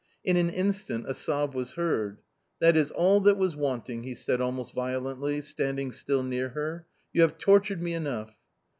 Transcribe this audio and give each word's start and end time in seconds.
In 0.23 0.35
an 0.35 0.49
instant 0.49 1.05
a 1.07 1.13
sob 1.13 1.53
was 1.53 1.73
heard." 1.73 2.21
That 2.59 2.75
is 2.75 2.89
all 2.89 3.19
that 3.19 3.37
was 3.37 3.55
wanting!" 3.55 4.01
he 4.03 4.15
said 4.15 4.41
almost 4.41 4.73
violently, 4.73 5.41
standing 5.41 5.91
still 5.91 6.23
near 6.23 6.49
her," 6.49 6.87
you 7.13 7.21
have 7.21 7.37
tortured 7.37 7.83
me 7.83 7.93
enough 7.93 8.31